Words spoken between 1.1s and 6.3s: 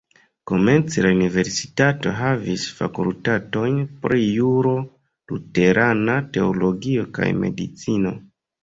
universitato havis fakultatojn pri juro, luterana